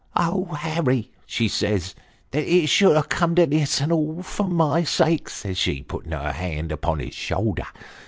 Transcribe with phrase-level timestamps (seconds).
[0.15, 1.93] 'Oh, Harry!' she says,'
[2.31, 6.11] that it should have come to this; and all for niy sake,' says she, putting
[6.11, 7.67] her hand upon his shoulder.